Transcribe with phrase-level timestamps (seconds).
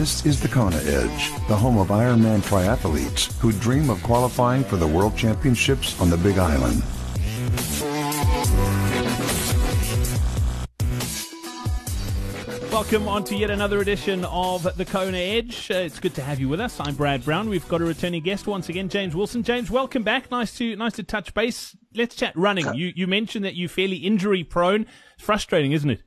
[0.00, 4.76] This is the Kona Edge, the home of Ironman triathletes who dream of qualifying for
[4.76, 6.82] the World Championships on the Big Island.
[12.72, 15.70] Welcome on to yet another edition of the Kona Edge.
[15.70, 16.80] Uh, it's good to have you with us.
[16.80, 17.50] I'm Brad Brown.
[17.50, 19.42] We've got a returning guest once again, James Wilson.
[19.42, 20.30] James, welcome back.
[20.30, 21.76] Nice to nice to touch base.
[21.94, 22.72] Let's chat running.
[22.72, 24.86] You you mentioned that you're fairly injury prone.
[25.18, 26.02] Frustrating, isn't it?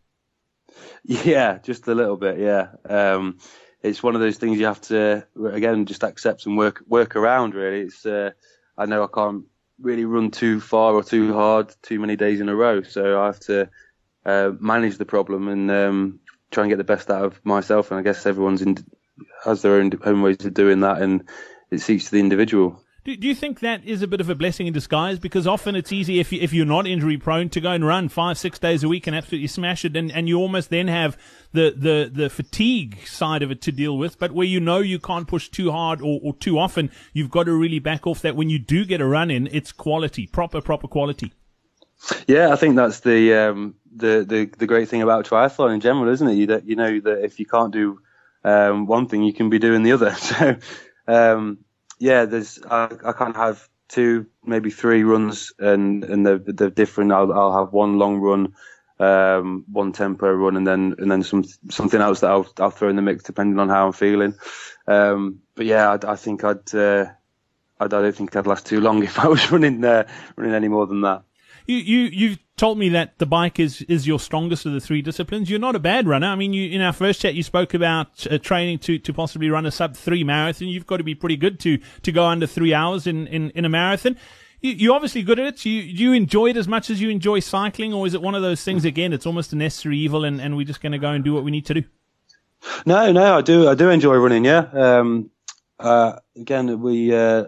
[1.03, 2.39] Yeah, just a little bit.
[2.39, 3.37] Yeah, um,
[3.83, 7.53] it's one of those things you have to again just accept and work work around.
[7.53, 8.31] Really, it's uh,
[8.77, 9.45] I know I can't
[9.79, 13.25] really run too far or too hard too many days in a row, so I
[13.27, 13.69] have to
[14.25, 16.19] uh, manage the problem and um,
[16.51, 17.91] try and get the best out of myself.
[17.91, 18.77] And I guess everyone's in,
[19.43, 21.27] has their own own ways of doing that, and
[21.69, 22.82] it suits the individual.
[23.05, 25.19] Do, do you think that is a bit of a blessing in disguise?
[25.19, 28.07] Because often it's easy if, you, if you're not injury prone to go and run
[28.07, 31.17] five, six days a week and absolutely smash it, and, and you almost then have
[31.51, 34.17] the, the, the fatigue side of it to deal with.
[34.17, 37.43] But where you know you can't push too hard or, or too often, you've got
[37.43, 40.61] to really back off that when you do get a run in, it's quality, proper,
[40.61, 41.33] proper quality.
[42.25, 46.11] Yeah, I think that's the um, the, the the great thing about triathlon in general,
[46.11, 46.33] isn't it?
[46.33, 48.01] You you know that if you can't do
[48.43, 50.13] um, one thing, you can be doing the other.
[50.21, 50.57] So
[51.07, 51.59] um,
[52.03, 57.13] yeah, there's I, I can't have two, maybe three runs, and and they're, they're different.
[57.13, 58.53] I'll I'll have one long run,
[58.99, 62.89] um, one tempo run, and then and then some something else that I'll I'll throw
[62.89, 64.35] in the mix depending on how I'm feeling.
[64.85, 66.75] Um, but yeah, I, I think I'd.
[66.75, 67.05] Uh,
[67.79, 70.03] I don't think I'd last too long if I was running uh,
[70.35, 71.23] running any more than that.
[71.67, 75.01] You you you've told me that the bike is is your strongest of the three
[75.01, 75.49] disciplines.
[75.49, 76.27] You're not a bad runner.
[76.27, 79.49] I mean, you in our first chat you spoke about uh, training to to possibly
[79.49, 80.69] run a sub three marathon.
[80.69, 83.65] You've got to be pretty good to to go under three hours in in, in
[83.65, 84.15] a marathon.
[84.61, 85.65] You, are obviously good at it.
[85.65, 88.41] You, you enjoy it as much as you enjoy cycling, or is it one of
[88.41, 89.11] those things again?
[89.11, 91.43] It's almost a necessary evil, and, and we're just going to go and do what
[91.43, 91.83] we need to do.
[92.85, 93.67] No, no, I do.
[93.67, 94.45] I do enjoy running.
[94.45, 94.69] Yeah.
[94.71, 95.31] Um,
[95.79, 97.43] uh, again, we uh,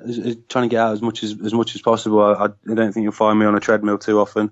[0.50, 2.22] trying to get out as much as as much as possible.
[2.22, 4.52] I, I, don't think you'll find me on a treadmill too often,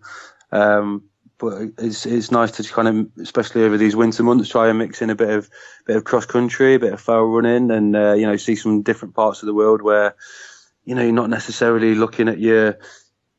[0.54, 1.04] um,
[1.40, 5.02] but it's it's nice to kind of, especially over these winter months, try and mix
[5.02, 5.50] in a bit of
[5.86, 8.84] bit of cross country, a bit of fell running, and uh, you know see some
[8.84, 10.16] different parts of the world where
[10.86, 12.78] you know you're not necessarily looking at your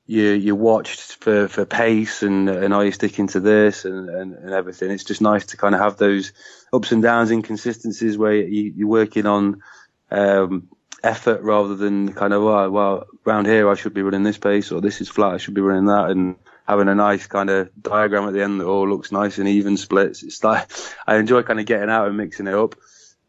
[0.07, 4.35] you you watched for, for pace and and are you sticking to this and, and,
[4.35, 4.91] and everything.
[4.91, 6.33] It's just nice to kind of have those
[6.73, 9.63] ups and downs, inconsistencies where you, you're working on
[10.11, 10.69] um,
[11.03, 14.73] effort rather than kind of well, well, around here I should be running this pace
[14.73, 16.37] or this is flat I should be running that and
[16.67, 19.77] having a nice kind of diagram at the end that all looks nice and even
[19.77, 20.23] splits.
[20.23, 20.69] It's like
[21.07, 22.75] I enjoy kind of getting out and mixing it up.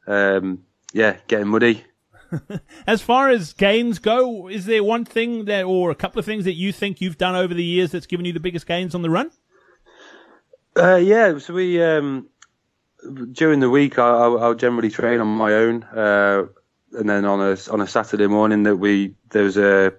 [0.07, 0.63] Um,
[0.93, 1.83] yeah, getting muddy.
[2.87, 6.45] as far as gains go, is there one thing that, or a couple of things
[6.45, 9.01] that you think you've done over the years that's given you the biggest gains on
[9.01, 9.31] the run?
[10.77, 12.27] Uh, yeah, so we um,
[13.31, 15.83] during the week I, will generally train on my own.
[15.83, 16.45] Uh,
[16.93, 19.93] and then on a on a Saturday morning that we there was a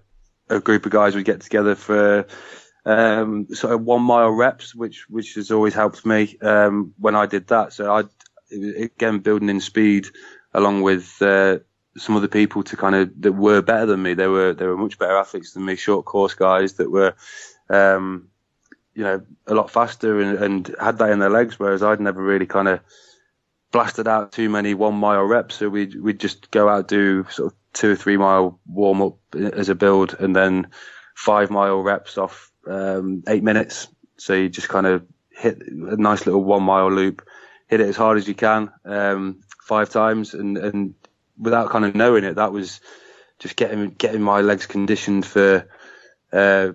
[0.48, 2.26] a group of guys we get together for
[2.86, 7.26] um, sort of one mile reps, which which has always helped me um, when I
[7.26, 7.72] did that.
[7.72, 8.04] So I
[8.50, 10.06] again building in speed
[10.54, 11.58] along with uh,
[11.98, 14.14] some of the people to kind of that were better than me.
[14.14, 17.14] They were they were much better athletes than me, short course guys that were.
[17.68, 18.28] Um,
[18.94, 22.22] you know, a lot faster and, and had that in their legs, whereas I'd never
[22.22, 22.80] really kind of
[23.70, 25.56] blasted out too many one mile reps.
[25.56, 29.18] So we'd, we'd just go out, do sort of two or three mile warm up
[29.34, 30.68] as a build and then
[31.14, 33.88] five mile reps off, um, eight minutes.
[34.18, 37.26] So you just kind of hit a nice little one mile loop,
[37.68, 40.94] hit it as hard as you can, um, five times and, and
[41.38, 42.80] without kind of knowing it, that was
[43.38, 45.68] just getting, getting my legs conditioned for,
[46.32, 46.72] uh,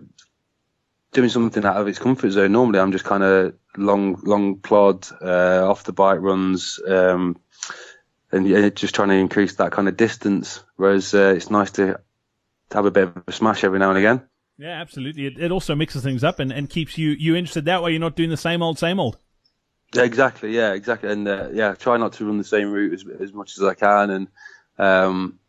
[1.13, 2.51] doing something out of its comfort zone.
[2.51, 7.37] Normally I'm just kind of long long plod uh, off the bike runs, um,
[8.31, 10.63] and just trying to increase that kind of distance.
[10.77, 11.99] Whereas uh, it's nice to,
[12.69, 14.21] to have a bit of a smash every now and again.
[14.61, 15.25] Yeah, absolutely.
[15.25, 17.65] It, it also mixes things up and, and keeps you you interested.
[17.65, 19.17] That way, you're not doing the same old, same old.
[19.91, 20.55] Yeah, exactly.
[20.55, 21.11] Yeah, exactly.
[21.11, 23.73] And uh, yeah, try not to run the same route as as much as I
[23.73, 24.27] can, and
[24.77, 25.39] um,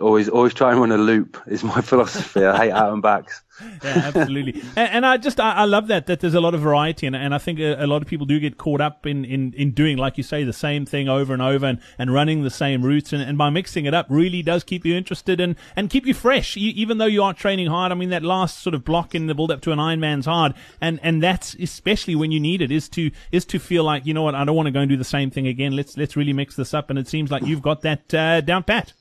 [0.00, 2.44] always always try and run a loop is my philosophy.
[2.44, 3.42] I hate out and backs.
[3.84, 4.62] yeah, absolutely.
[4.76, 7.14] And, and, I just I, I, love that that there's a lot of variety, and,
[7.14, 9.72] and I think a, a, lot of people do get caught up in, in, in
[9.72, 12.82] doing like you say the same thing over and over, and, and running the same
[12.82, 16.06] routes, and, and by mixing it up really does keep you interested and and keep
[16.06, 17.92] you fresh, you, even though you are training hard.
[17.92, 20.54] I mean that last sort of block in the build up to an Ironman's hard,
[20.80, 24.14] and and that's especially when you need it is to is to feel like you
[24.14, 25.76] know what I don't want to go and do the same thing again.
[25.76, 28.62] Let's let's really mix this up, and it seems like you've got that uh, down
[28.62, 28.94] pat.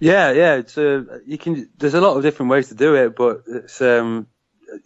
[0.00, 0.54] Yeah, yeah.
[0.56, 1.68] It's uh, you can.
[1.78, 4.26] There's a lot of different ways to do it, but it's um,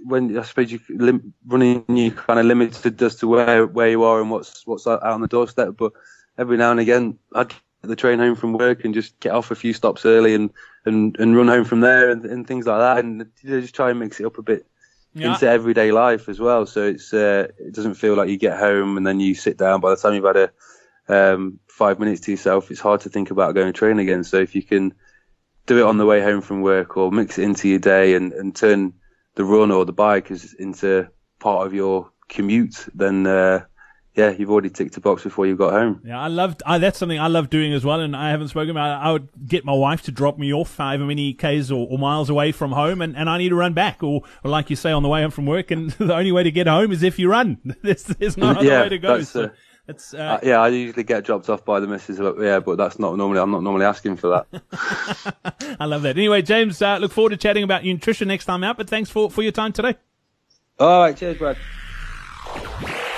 [0.05, 4.03] when I suppose you lim- running you kind of limited as to where where you
[4.05, 5.75] are and what's what's out on the doorstep.
[5.77, 5.93] But
[6.39, 9.51] every now and again, I'd get the train home from work and just get off
[9.51, 10.51] a few stops early and
[10.85, 13.75] and, and run home from there and, and things like that, and you know, just
[13.75, 14.67] try and mix it up a bit
[15.15, 15.33] Yeah.
[15.33, 16.67] into everyday life as well.
[16.67, 19.81] So it's uh, it doesn't feel like you get home and then you sit down.
[19.81, 20.51] By the time you've had a
[21.09, 24.25] um, five minutes to yourself, it's hard to think about going to train again.
[24.25, 24.95] So if you can
[25.67, 28.33] do it on the way home from work or mix it into your day and,
[28.33, 28.95] and turn
[29.35, 31.09] the run or the bike into
[31.39, 33.65] part of your commute, then uh,
[34.15, 36.03] yeah, you've already ticked a box before you got home.
[36.05, 36.63] Yeah, I loved.
[36.67, 39.01] I, that's something I love doing as well, and I haven't spoken about.
[39.01, 39.07] it.
[39.07, 42.29] I would get my wife to drop me off however many k's or, or miles
[42.29, 44.93] away from home, and, and I need to run back, or, or like you say,
[44.93, 45.71] on the way home from work.
[45.71, 47.59] And the only way to get home is if you run.
[47.83, 49.23] there's, there's no other Yeah, way to go.
[49.23, 49.49] So uh,
[49.89, 52.77] it's uh, Uh, yeah, I usually get dropped off by the missus, but yeah, but
[52.77, 53.41] that's not normally.
[53.41, 55.77] I'm not normally asking for that.
[55.81, 56.17] I love that.
[56.17, 58.77] Anyway, James, uh, look forward to chatting about nutrition next time out.
[58.77, 59.97] But thanks for for your time today.
[60.79, 61.57] All right, cheers, Brad.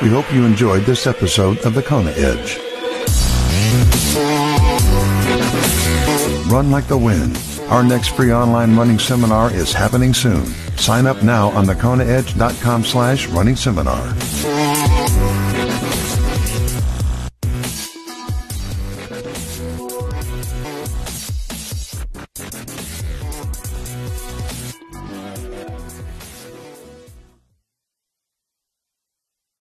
[0.02, 2.58] We hope you enjoyed this episode of the Kona Edge.
[6.50, 7.40] Run like the wind.
[7.68, 10.44] Our next free online running seminar is happening soon.
[10.76, 14.14] Sign up now on thekonaedge.com slash running seminar.